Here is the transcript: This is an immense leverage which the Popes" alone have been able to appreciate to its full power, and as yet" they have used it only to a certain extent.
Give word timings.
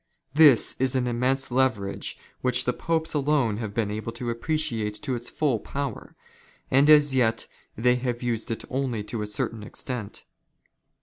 This 0.33 0.75
is 0.79 0.95
an 0.95 1.05
immense 1.05 1.51
leverage 1.51 2.17
which 2.41 2.63
the 2.63 2.73
Popes" 2.73 3.13
alone 3.13 3.57
have 3.57 3.71
been 3.71 3.91
able 3.91 4.11
to 4.13 4.31
appreciate 4.31 4.95
to 5.03 5.13
its 5.13 5.29
full 5.29 5.59
power, 5.59 6.15
and 6.71 6.89
as 6.89 7.13
yet" 7.13 7.45
they 7.75 7.97
have 7.97 8.23
used 8.23 8.49
it 8.49 8.65
only 8.71 9.03
to 9.03 9.21
a 9.21 9.27
certain 9.27 9.61
extent. 9.61 10.23